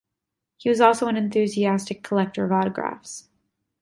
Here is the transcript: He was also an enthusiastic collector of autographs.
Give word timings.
He 0.57 0.67
was 0.67 0.81
also 0.81 1.05
an 1.05 1.15
enthusiastic 1.15 2.01
collector 2.01 2.43
of 2.43 2.51
autographs. 2.51 3.29